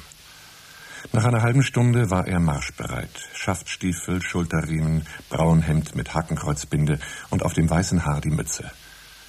Nach 1.13 1.25
einer 1.25 1.43
halben 1.43 1.63
Stunde 1.63 2.11
war 2.11 2.27
er 2.27 2.41
marschbereit. 2.41 3.29
Schaftstiefel, 3.33 4.23
Schulterriemen, 4.23 5.07
Braunhemd 5.29 5.95
mit 5.95 6.15
Hakenkreuzbinde 6.15 6.99
und 7.31 7.45
auf 7.45 7.53
dem 7.53 7.71
weißen 7.71 8.05
Haar 8.05 8.21
die 8.21 8.31
Mütze. 8.31 8.69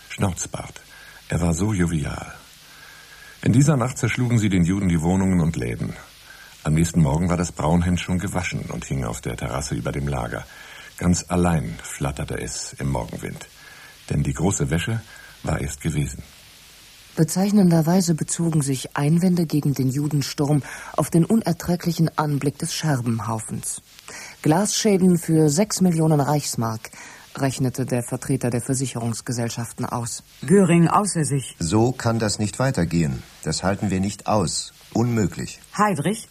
Schnauzbart. 0.09 0.81
Er 1.29 1.39
war 1.39 1.53
so 1.53 1.71
jovial. 1.71 2.33
In 3.43 3.53
dieser 3.53 3.77
Nacht 3.77 3.99
zerschlugen 3.99 4.39
sie 4.39 4.49
den 4.49 4.63
Juden 4.63 4.89
die 4.89 5.01
Wohnungen 5.01 5.39
und 5.39 5.55
Läden. 5.55 5.93
Am 6.63 6.73
nächsten 6.73 7.03
Morgen 7.03 7.29
war 7.29 7.37
das 7.37 7.51
Braunhemd 7.51 7.99
schon 7.99 8.17
gewaschen 8.17 8.61
und 8.71 8.85
hing 8.85 9.05
auf 9.05 9.21
der 9.21 9.37
Terrasse 9.37 9.75
über 9.75 9.91
dem 9.91 10.07
Lager. 10.07 10.45
Ganz 10.97 11.25
allein 11.27 11.77
flatterte 11.83 12.41
es 12.41 12.73
im 12.73 12.89
Morgenwind 12.89 13.47
denn 14.09 14.23
die 14.23 14.33
große 14.33 14.69
Wäsche 14.69 15.01
war 15.43 15.61
erst 15.61 15.81
gewesen. 15.81 16.23
Bezeichnenderweise 17.15 18.15
bezogen 18.15 18.61
sich 18.61 18.95
Einwände 18.95 19.45
gegen 19.45 19.73
den 19.73 19.89
Judensturm 19.89 20.63
auf 20.95 21.09
den 21.09 21.25
unerträglichen 21.25 22.09
Anblick 22.17 22.57
des 22.57 22.73
Scherbenhaufens. 22.73 23.81
Glasschäden 24.41 25.17
für 25.17 25.49
sechs 25.49 25.81
Millionen 25.81 26.21
Reichsmark 26.21 26.89
rechnete 27.37 27.85
der 27.85 28.03
Vertreter 28.03 28.49
der 28.49 28.61
Versicherungsgesellschaften 28.61 29.85
aus. 29.85 30.23
Göring 30.45 30.87
außer 30.87 31.25
sich. 31.25 31.55
So 31.59 31.91
kann 31.91 32.19
das 32.19 32.39
nicht 32.39 32.59
weitergehen. 32.59 33.23
Das 33.43 33.63
halten 33.63 33.89
wir 33.89 33.99
nicht 33.99 34.27
aus. 34.27 34.73
Unmöglich. 34.93 35.59
Heidrich? 35.77 36.27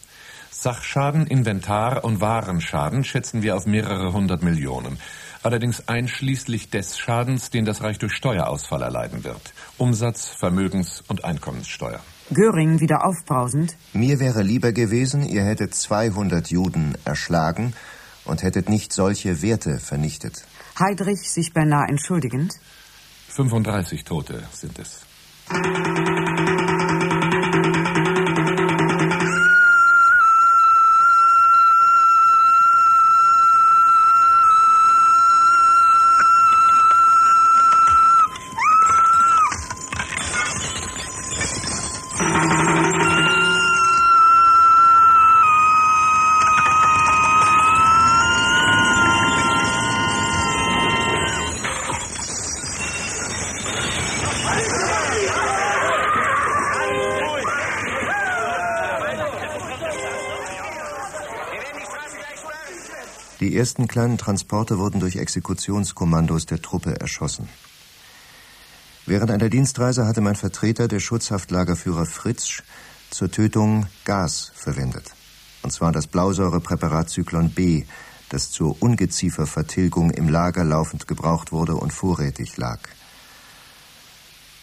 Sachschaden, 0.51 1.27
Inventar 1.27 2.05
und 2.05 2.21
Warenschaden 2.21 3.05
schätzen 3.05 3.43
wir 3.43 3.57
auf 3.57 3.67
mehrere 3.67 4.13
hundert 4.13 4.43
Millionen 4.43 4.99
allerdings 5.43 5.89
einschließlich 5.89 6.71
des 6.71 6.99
Schadens, 6.99 7.51
den 7.51 7.65
das 7.65 7.83
Reich 7.83 7.99
durch 7.99 8.13
Steuerausfall 8.13 8.83
erleiden 8.83 9.25
wird. 9.25 9.53
Umsatz, 9.79 10.29
Vermögens- 10.29 11.03
und 11.09 11.25
Einkommenssteuer. 11.25 12.01
Göring 12.33 12.81
wieder 12.81 13.05
aufbrausend. 13.05 13.77
Mir 13.93 14.21
wäre 14.21 14.43
lieber 14.43 14.73
gewesen, 14.73 15.23
ihr 15.27 15.43
hättet 15.43 15.75
200 15.75 16.49
Juden 16.51 16.97
erschlagen 17.05 17.75
und 18.25 18.43
hättet 18.43 18.69
nicht 18.69 18.93
solche 18.93 19.43
Werte 19.43 19.79
vernichtet. 19.79 20.45
Heidrich 20.79 21.31
sich 21.31 21.53
beinahe 21.53 21.89
entschuldigend. 21.89 22.55
35 23.29 24.05
Tote 24.05 24.43
sind 24.53 24.79
es. 24.79 25.01
Ersten 63.61 63.89
kleinen 63.89 64.17
Transporte 64.17 64.79
wurden 64.79 65.01
durch 65.01 65.17
Exekutionskommandos 65.17 66.47
der 66.47 66.63
Truppe 66.63 66.99
erschossen. 66.99 67.47
Während 69.05 69.31
einer 69.31 69.51
Dienstreise 69.51 70.07
hatte 70.07 70.23
mein 70.23 70.35
Vertreter, 70.35 70.89
der 70.89 70.99
Schutzhaftlagerführer 70.99 72.07
Fritsch, 72.07 72.63
zur 73.11 73.31
Tötung 73.31 73.87
Gas 74.07 74.51
verwendet. 74.55 75.13
Und 75.63 75.73
zwar 75.73 75.93
das 75.93 76.07
Blausäurepräparat 76.07 77.11
Zyklon 77.11 77.51
B, 77.51 77.85
das 78.31 78.51
zur 78.51 78.81
Ungeziefervertilgung 78.81 80.11
im 80.11 80.31
Lager 80.31 80.65
laufend 80.65 81.07
gebraucht 81.07 81.53
wurde 81.53 81.75
und 81.75 81.93
vorrätig 81.93 82.57
lag. 82.57 82.79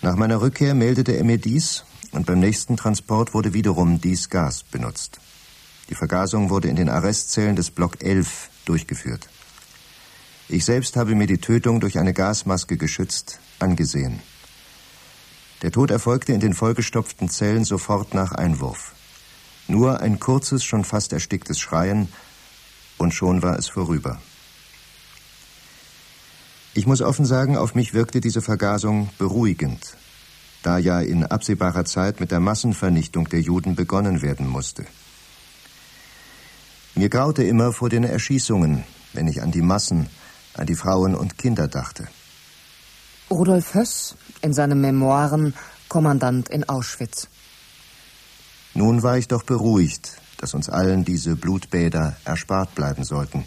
Nach 0.02 0.16
meiner 0.16 0.42
Rückkehr 0.42 0.74
meldete 0.74 1.12
er 1.12 1.24
mir 1.24 1.38
dies 1.38 1.84
und 2.14 2.26
beim 2.26 2.40
nächsten 2.40 2.78
Transport 2.78 3.36
wurde 3.36 3.54
wiederum 3.54 4.02
dies 4.02 4.32
Gas 4.32 4.64
benutzt. 4.64 5.20
Die 5.92 5.96
Vergasung 5.96 6.50
wurde 6.50 6.68
in 6.68 6.76
den 6.76 6.90
Arrestzellen 6.90 7.56
des 7.56 7.70
Block 7.70 8.04
11 8.04 8.50
durchgeführt. 8.68 9.30
Ich 10.50 10.64
selbst 10.64 10.96
habe 10.96 11.16
mir 11.16 11.28
die 11.28 11.40
Tötung 11.40 11.80
durch 11.80 12.00
eine 12.00 12.14
Gasmaske 12.14 12.78
geschützt 12.78 13.40
angesehen. 13.60 14.22
Der 15.62 15.72
Tod 15.72 15.92
erfolgte 15.92 16.34
in 16.34 16.40
den 16.40 16.54
vollgestopften 16.54 17.30
Zellen 17.30 17.66
sofort 17.66 18.14
nach 18.14 18.32
Einwurf. 18.32 18.94
Nur 19.68 20.00
ein 20.02 20.20
kurzes, 20.20 20.64
schon 20.64 20.84
fast 20.84 21.12
ersticktes 21.14 21.60
Schreien, 21.60 22.08
und 22.98 23.14
schon 23.14 23.44
war 23.44 23.58
es 23.58 23.68
vorüber. 23.68 24.22
Ich 26.74 26.86
muss 26.86 27.02
offen 27.02 27.26
sagen, 27.26 27.58
auf 27.58 27.76
mich 27.76 27.94
wirkte 27.94 28.22
diese 28.22 28.42
Vergasung 28.42 29.10
beruhigend, 29.18 29.98
da 30.64 30.78
ja 30.78 31.02
in 31.02 31.26
absehbarer 31.26 31.86
Zeit 31.86 32.20
mit 32.20 32.32
der 32.32 32.40
Massenvernichtung 32.40 33.28
der 33.30 33.42
Juden 33.42 33.76
begonnen 33.76 34.22
werden 34.22 34.48
musste. 34.48 34.86
Mir 36.98 37.10
graute 37.10 37.44
immer 37.44 37.74
vor 37.74 37.90
den 37.90 38.04
Erschießungen, 38.04 38.84
wenn 39.14 39.28
ich 39.28 39.44
an 39.44 39.52
die 39.52 39.62
Massen, 39.62 40.10
an 40.56 40.66
die 40.66 40.74
Frauen 40.74 41.14
und 41.14 41.38
Kinder 41.38 41.68
dachte. 41.68 42.08
Rudolf 43.30 43.76
Höss 43.76 44.16
in 44.42 44.52
seinen 44.52 44.82
Memoiren 44.82 45.54
Kommandant 45.90 46.50
in 46.50 46.68
Auschwitz. 46.68 47.28
Nun 48.74 49.04
war 49.04 49.16
ich 49.16 49.28
doch 49.28 49.44
beruhigt, 49.44 50.18
dass 50.38 50.56
uns 50.56 50.70
allen 50.70 51.06
diese 51.06 51.36
Blutbäder 51.36 52.18
erspart 52.26 52.74
bleiben 52.74 53.04
sollten. 53.04 53.46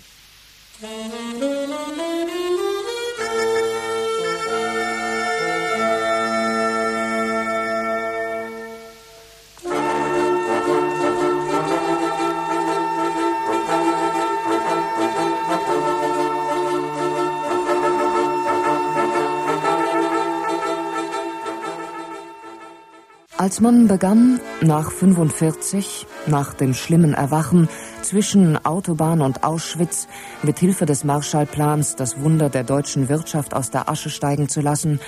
Als 23.51 23.59
man 23.59 23.89
begann, 23.89 24.39
nach 24.61 24.93
45, 24.93 26.07
nach 26.29 26.55
dem 26.55 26.73
schlimmen 26.73 27.15
Erwachen, 27.15 27.69
zwischen 28.01 28.65
Autobahn 28.65 29.23
und 29.23 29.43
Auschwitz 29.43 30.07
mit 30.45 30.61
Hilfe 30.61 30.87
des 30.87 31.03
Marshallplans 31.03 31.97
das 31.97 32.21
Wunder 32.21 32.49
der 32.49 32.63
deutschen 32.63 33.09
Wirtschaft 33.09 33.53
aus 33.53 33.73
der 33.73 33.89
Asche 33.89 34.09
steigen 34.09 34.49
zu 34.49 34.61
lassen, 34.61 35.01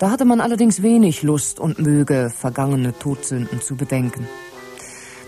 da 0.00 0.10
hatte 0.10 0.26
man 0.26 0.42
allerdings 0.42 0.82
wenig 0.82 1.22
Lust 1.22 1.60
und 1.60 1.78
Möge, 1.78 2.28
vergangene 2.28 2.92
Todsünden 2.92 3.62
zu 3.62 3.74
bedenken. 3.74 4.28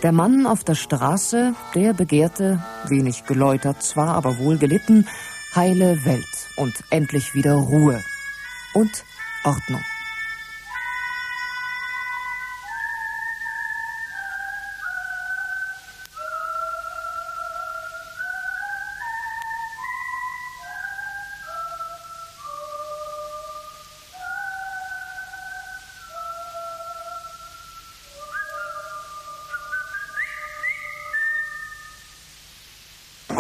Der 0.03 0.13
Mann 0.13 0.47
auf 0.47 0.63
der 0.63 0.75
Straße, 0.75 1.55
der 1.75 1.95
begehrte, 1.95 2.63
wenig 2.89 3.25
geläutert 3.25 3.83
zwar, 3.83 4.09
aber 4.09 4.37
wohl 4.37 4.59
gelitten, 4.59 5.09
heile 5.57 6.05
Welt 6.05 6.51
und 6.57 6.75
endlich 6.91 7.35
wieder 7.35 7.55
Ruhe 7.55 8.03
und 8.75 9.07
Ordnung. 9.45 9.81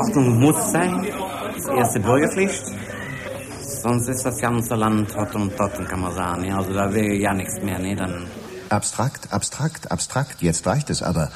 Ordnung 0.00 0.40
muss 0.40 0.72
sein, 0.72 1.06
das 1.56 1.66
erste 1.66 2.00
Bürgerpflicht. 2.00 2.62
Sonst 3.82 4.08
ist 4.08 4.24
das 4.24 4.38
ganze 4.38 4.74
Land 4.74 5.14
Hott 5.14 5.34
und 5.34 5.54
Totten, 5.56 5.86
kann 5.86 6.00
man 6.00 6.14
sagen. 6.14 6.44
Ja, 6.44 6.56
also 6.56 6.72
da 6.72 6.92
wäre 6.92 7.14
ja 7.14 7.34
nichts 7.34 7.60
mehr. 7.62 7.78
Nee, 7.78 7.94
dann 7.94 8.26
Abstrakt, 8.70 9.32
abstrakt, 9.32 9.90
abstrakt. 9.90 10.40
Jetzt 10.40 10.66
reicht 10.66 10.88
es 10.88 11.02
aber. 11.02 11.30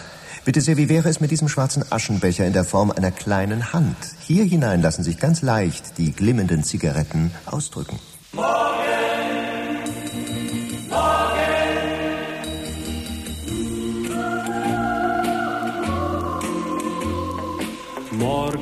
Bitte 0.46 0.62
sehr, 0.62 0.78
wie 0.78 0.88
wäre 0.88 1.08
es 1.10 1.20
mit 1.20 1.30
diesem 1.30 1.48
schwarzen 1.48 1.84
Aschenbecher 1.90 2.46
in 2.46 2.52
der 2.54 2.64
Form 2.64 2.90
einer 2.90 3.10
kleinen 3.10 3.72
Hand? 3.74 3.96
Hier 4.20 4.44
hinein 4.44 4.80
lassen 4.80 5.02
sich 5.02 5.18
ganz 5.18 5.42
leicht 5.42 5.98
die 5.98 6.12
glimmenden 6.12 6.64
Zigaretten 6.64 7.32
ausdrücken. 7.46 7.98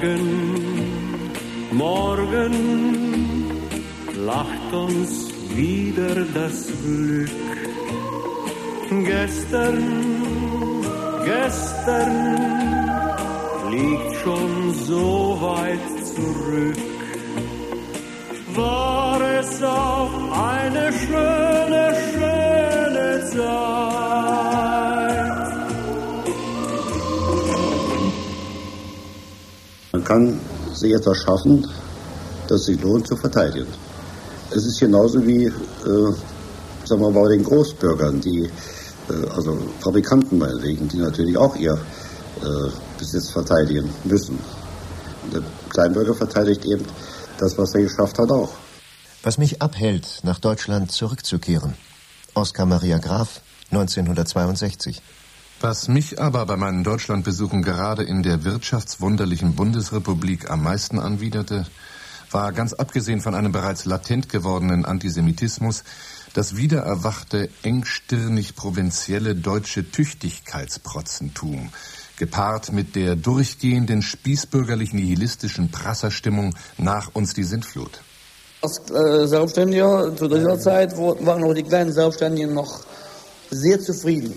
Morgen, 0.03 1.71
morgen 1.71 2.55
lacht 4.27 4.73
uns 4.73 5.31
wieder 5.55 6.25
das 6.35 6.67
Glück. 6.83 7.31
Gestern, 9.05 9.79
gestern 11.25 12.15
liegt 13.71 14.17
schon 14.25 14.75
so 14.89 15.39
weit 15.41 16.05
zurück. 16.05 16.79
War 18.57 19.21
es 19.39 19.63
auch 19.63 20.15
eine 20.57 20.93
schöne, 20.93 21.95
schöne 22.13 23.25
Zeit. 23.31 24.02
Kann 30.13 30.39
sich 30.75 30.93
etwas 30.93 31.23
schaffen, 31.23 31.67
das 32.49 32.65
sich 32.65 32.81
lohnt 32.83 33.07
zu 33.07 33.17
verteidigen. 33.17 33.73
Es 34.51 34.67
ist 34.67 34.79
genauso 34.79 35.27
wie, 35.27 35.45
äh, 35.47 35.53
sagen 36.85 37.01
wir 37.01 37.11
mal, 37.11 37.23
bei 37.23 37.29
den 37.31 37.43
Großbürgern, 37.43 38.21
die, 38.21 38.45
äh, 39.09 39.29
also 39.35 39.57
Fabrikanten 39.81 40.39
meinetwegen, 40.39 40.87
die 40.89 40.99
natürlich 40.99 41.37
auch 41.39 41.57
ihr 41.57 41.73
äh, 41.73 42.71
Besitz 42.99 43.31
verteidigen 43.31 43.89
müssen. 44.05 44.39
Der 45.33 45.43
Kleinbürger 45.71 46.15
verteidigt 46.15 46.67
eben 46.67 46.85
das, 47.39 47.57
was 47.57 47.75
er 47.75 47.83
geschafft 47.83 48.19
hat, 48.19 48.31
auch. 48.31 48.51
Was 49.23 49.39
mich 49.39 49.63
abhält, 49.63 50.21
nach 50.25 50.41
Deutschland 50.41 50.93
zurückzukehren. 50.93 51.73
Oskar 52.35 52.67
Maria 52.67 52.99
Graf, 52.99 53.41
1962. 53.71 55.01
Was 55.63 55.87
mich 55.87 56.21
aber 56.21 56.45
bei 56.45 56.57
meinen 56.57 56.83
Deutschlandbesuchen 56.83 57.63
gerade 57.63 58.03
in 58.03 58.25
der 58.25 58.43
wirtschaftswunderlichen 58.43 59.55
Bundesrepublik 59.55 60.51
am 60.51 60.65
meisten 60.65 60.99
anwiderte, 60.99 61.67
war 62.33 62.51
ganz 62.51 62.73
abgesehen 62.73 63.21
von 63.21 63.37
einem 63.37 63.53
bereits 63.53 63.85
latent 63.85 64.29
gewordenen 64.29 64.85
Antisemitismus 64.85 65.85
das 66.35 66.57
wiedererwachte, 66.57 67.49
engstirnig 67.63 68.57
provinzielle 68.57 69.37
deutsche 69.37 69.89
Tüchtigkeitsprotzentum, 69.89 71.69
gepaart 72.17 72.73
mit 72.73 72.97
der 72.97 73.15
durchgehenden 73.15 74.03
spießbürgerlich 74.03 74.93
nihilistischen 74.93 75.71
Prasserstimmung 75.71 76.57
nach 76.77 77.15
uns 77.15 77.35
die 77.35 77.45
Sintflut. 77.45 78.01
als 78.63 78.81
äh, 78.91 79.29
Selbstständiger 79.29 80.17
zu 80.17 80.27
dieser 80.27 80.59
Zeit 80.59 80.99
waren 80.99 81.45
auch 81.45 81.55
die 81.55 81.63
kleinen 81.63 81.93
Selbstständigen 81.93 82.53
noch 82.53 82.81
sehr 83.53 83.79
zufrieden. 83.79 84.35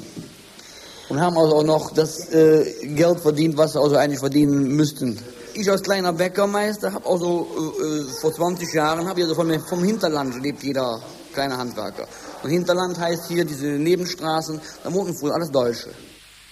Und 1.09 1.21
haben 1.21 1.37
also 1.37 1.57
auch 1.57 1.63
noch 1.63 1.93
das 1.93 2.29
äh, 2.31 2.87
Geld 2.87 3.19
verdient, 3.19 3.57
was 3.57 3.73
sie 3.73 3.79
also 3.79 3.95
eigentlich 3.95 4.19
verdienen 4.19 4.75
müssten. 4.75 5.19
Ich 5.53 5.69
als 5.69 5.83
kleiner 5.83 6.11
Bäckermeister 6.11 6.91
habe 6.91 7.07
also 7.07 7.47
äh, 7.79 8.03
vor 8.19 8.33
20 8.33 8.73
Jahren 8.73 9.07
habe 9.07 9.19
ich 9.19 9.25
also 9.25 9.35
von, 9.35 9.59
vom 9.61 9.83
Hinterland 9.83 10.41
lebt 10.41 10.63
jeder 10.63 10.99
kleine 11.33 11.57
Handwerker. 11.57 12.07
Und 12.43 12.49
Hinterland 12.49 12.99
heißt 12.99 13.27
hier 13.27 13.45
diese 13.45 13.67
Nebenstraßen, 13.67 14.59
da 14.83 14.93
wohnen 14.93 15.15
früher 15.15 15.35
alles 15.35 15.51
Deutsche. 15.51 15.89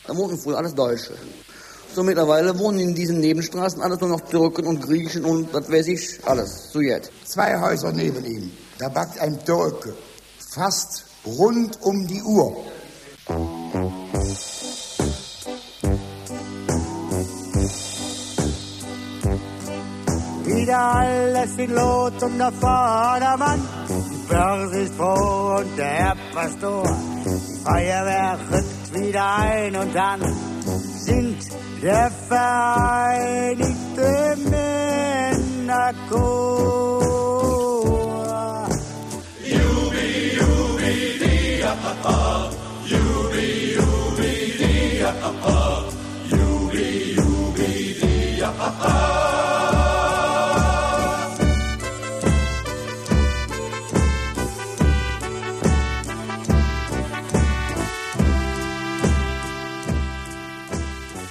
Da 0.05 0.15
wohnen 0.15 0.37
früher 0.37 0.57
alles 0.57 0.75
Deutsche. 0.75 1.15
So 1.93 2.03
mittlerweile 2.03 2.57
wohnen 2.57 2.79
in 2.79 2.95
diesen 2.95 3.19
Nebenstraßen 3.19 3.81
alles 3.81 3.99
nur 3.99 4.09
noch 4.09 4.21
Türken 4.21 4.65
und 4.65 4.81
Griechen 4.81 5.25
und 5.25 5.53
was 5.53 5.71
weiß 5.71 5.87
ich, 5.87 6.19
alles, 6.25 6.71
so 6.71 6.81
jetzt. 6.81 7.11
Zwei 7.25 7.59
Häuser 7.59 7.91
neben 7.91 8.25
ihm, 8.25 8.51
da 8.79 8.89
backt 8.89 9.19
ein 9.19 9.43
Türke. 9.45 9.93
Fast 10.53 11.05
rund 11.25 11.81
um 11.81 12.07
die 12.07 12.21
Uhr. 12.21 12.57
Wieder 20.45 20.77
alles 20.77 21.57
in 21.57 21.73
Lot 21.73 22.21
und 22.21 22.37
der 22.37 22.51
Vordermann. 22.51 23.61
Die 23.87 24.27
Börse 24.27 24.79
ist 24.79 24.95
froh 24.95 25.55
und 25.59 25.77
der 25.77 25.85
Herr 25.85 26.17
Pastor. 26.33 26.83
Die 26.83 27.63
Feuerwehr 27.63 28.37
rückt 28.51 28.93
wieder 28.93 29.35
ein 29.35 29.75
und 29.75 29.95
dann 29.95 30.21
singt 30.99 31.47
der 31.81 32.11
Vereinigte 32.27 33.67
Männerchor. 35.65 36.43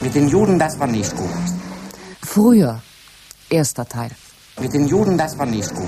Mit 0.02 0.16
den 0.16 0.28
Juden, 0.28 0.58
das 0.58 0.78
war 0.80 0.88
nicht 0.88 1.14
gut. 1.16 1.30
Früher, 2.22 2.82
erster 3.48 3.86
Teil. 3.86 4.10
Mit 4.60 4.72
den 4.74 4.88
Juden, 4.88 5.16
das 5.16 5.38
war 5.38 5.46
nicht 5.46 5.72
gut. 5.74 5.86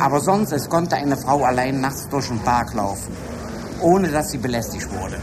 Aber 0.00 0.20
sonst, 0.20 0.50
es 0.52 0.68
konnte 0.68 0.96
eine 0.96 1.16
Frau 1.16 1.44
allein 1.44 1.80
nachts 1.80 2.08
durch 2.08 2.26
den 2.26 2.40
Park 2.40 2.74
laufen, 2.74 3.16
ohne 3.80 4.08
dass 4.08 4.30
sie 4.32 4.38
belästigt 4.38 4.90
wurde. 4.90 5.16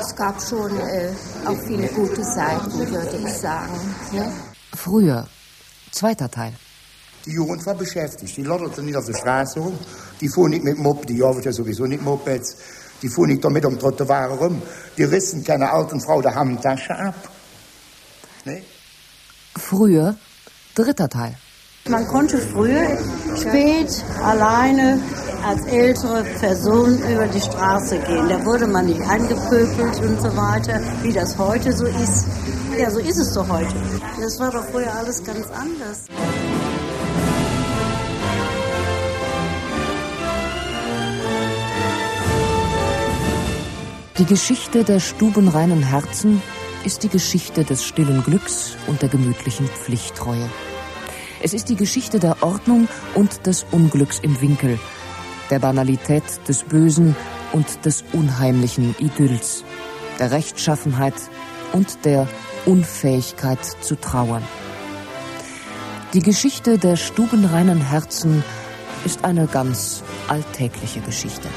Es 0.00 0.14
gab 0.16 0.40
schon 0.42 0.76
äh, 0.80 1.10
auch 1.46 1.58
viele 1.66 1.86
gute 1.88 2.24
Seiten, 2.24 2.72
würde 2.72 3.18
ich 3.24 3.34
sagen. 3.34 3.72
Ne? 4.12 4.32
Früher, 4.74 5.28
zweiter 5.92 6.28
Teil. 6.30 6.54
Die 7.24 7.32
Jugend 7.32 7.64
war 7.66 7.74
beschäftigt. 7.74 8.36
Die 8.36 8.42
lotterten 8.42 8.84
nicht 8.84 8.96
auf 8.96 9.04
der 9.04 9.14
Straße 9.14 9.60
rum. 9.60 9.78
Die 10.20 10.28
fuhren 10.28 10.50
nicht 10.50 10.64
mit 10.64 10.78
Moped, 10.78 11.08
die 11.08 11.18
ja 11.18 11.52
sowieso 11.52 11.84
nicht 11.84 12.02
Mopeds. 12.02 12.56
Die 13.02 13.08
fuhren 13.08 13.30
nicht 13.30 13.44
damit 13.44 13.64
um 13.64 13.78
Trottoir 13.78 14.26
rum. 14.26 14.62
Die 14.96 15.04
rissen 15.04 15.44
keine 15.44 15.70
alten 15.70 16.00
Frau 16.00 16.20
der 16.20 16.34
Handtasche 16.34 16.94
ab. 16.94 17.14
Ne? 18.44 18.62
Früher, 19.56 20.16
dritter 20.74 21.08
Teil. 21.08 21.36
Man 21.88 22.06
konnte 22.06 22.38
früher 22.38 22.98
spät 23.36 24.04
alleine 24.22 25.00
als 25.46 25.64
ältere 25.66 26.22
Person 26.38 26.98
über 26.98 27.26
die 27.26 27.40
Straße 27.40 27.98
gehen. 28.00 28.28
Da 28.28 28.44
wurde 28.44 28.66
man 28.66 28.86
nicht 28.86 29.00
angepöbelt 29.00 29.98
und 30.02 30.20
so 30.20 30.36
weiter, 30.36 30.80
wie 31.02 31.12
das 31.12 31.38
heute 31.38 31.72
so 31.72 31.86
ist. 31.86 32.26
Ja, 32.78 32.90
so 32.90 32.98
ist 32.98 33.18
es 33.18 33.32
doch 33.32 33.48
heute. 33.48 33.74
Das 34.20 34.38
war 34.38 34.50
doch 34.50 34.64
früher 34.64 34.92
alles 34.94 35.24
ganz 35.24 35.46
anders. 35.46 36.04
Die 44.18 44.26
Geschichte 44.26 44.82
der 44.82 44.98
stubenreinen 44.98 45.80
Herzen 45.80 46.42
ist 46.84 47.04
die 47.04 47.08
Geschichte 47.08 47.62
des 47.62 47.84
stillen 47.84 48.24
Glücks 48.24 48.76
und 48.88 49.00
der 49.00 49.08
gemütlichen 49.08 49.68
Pflichttreue. 49.68 50.50
Es 51.40 51.54
ist 51.54 51.68
die 51.68 51.76
Geschichte 51.76 52.18
der 52.18 52.42
Ordnung 52.42 52.88
und 53.14 53.46
des 53.46 53.64
Unglücks 53.70 54.18
im 54.18 54.40
Winkel, 54.40 54.80
der 55.50 55.60
Banalität 55.60 56.24
des 56.48 56.64
Bösen 56.64 57.14
und 57.52 57.84
des 57.84 58.02
unheimlichen 58.12 58.96
Idylls, 58.98 59.62
der 60.18 60.32
Rechtschaffenheit 60.32 61.14
und 61.72 62.04
der 62.04 62.26
Unfähigkeit 62.66 63.64
zu 63.80 63.94
trauern. 63.94 64.42
Die 66.12 66.22
Geschichte 66.22 66.76
der 66.78 66.96
stubenreinen 66.96 67.80
Herzen 67.80 68.42
ist 69.04 69.24
eine 69.24 69.46
ganz 69.46 70.02
alltägliche 70.26 71.02
Geschichte. 71.02 71.48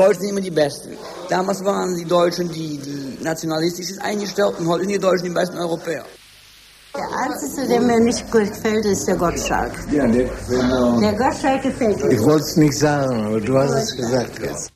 Deutschen 0.00 0.20
sind 0.22 0.30
immer 0.34 0.44
die 0.50 0.56
Besten. 0.62 0.90
Damals 1.28 1.64
waren 1.64 1.90
die 2.00 2.04
Deutschen 2.18 2.46
die, 2.56 2.72
die 2.86 3.24
nationalistisch 3.30 3.90
eingestellt 4.10 4.54
und 4.58 4.66
heute 4.68 4.82
sind 4.84 4.92
die 4.96 4.98
Deutschen 5.08 5.26
die 5.30 5.34
besten 5.40 5.56
Europäer. 5.66 6.04
Der 6.96 7.08
einzige, 7.24 7.62
der 7.68 7.80
mir 7.88 8.00
nicht 8.00 8.22
gefällt, 8.32 8.84
ist 8.94 9.04
der 9.06 9.16
Gottschalk. 9.16 9.72
Ja, 9.96 10.06
der, 10.06 10.28
Der 11.04 11.14
Gottschalk 11.22 11.62
gefällt 11.68 11.98
mir. 12.02 12.10
ich 12.16 12.22
wollte 12.30 12.46
es 12.50 12.56
nicht 12.56 12.78
sagen, 12.78 13.16
aber 13.26 13.40
du 13.48 13.52
hast 13.58 13.74
es 13.84 13.96
gesagt 14.00 14.34
jetzt. 14.46 14.64